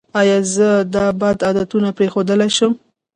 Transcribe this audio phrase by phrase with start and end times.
[0.19, 2.71] ایا زه دا بد عادتونه پریښودلی شم؟